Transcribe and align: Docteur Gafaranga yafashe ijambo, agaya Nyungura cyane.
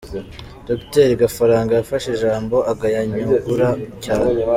Docteur 0.69 1.09
Gafaranga 1.21 1.71
yafashe 1.75 2.07
ijambo, 2.11 2.55
agaya 2.71 3.01
Nyungura 3.11 3.69
cyane. 4.03 4.29